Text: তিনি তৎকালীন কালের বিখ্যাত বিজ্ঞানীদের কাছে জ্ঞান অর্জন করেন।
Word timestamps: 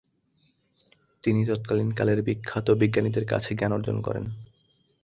তিনি 1.23 1.41
তৎকালীন 1.45 1.89
কালের 1.91 2.19
বিখ্যাত 2.21 2.67
বিজ্ঞানীদের 2.71 3.25
কাছে 3.25 3.51
জ্ঞান 3.55 3.71
অর্জন 3.73 3.97
করেন। 4.01 4.25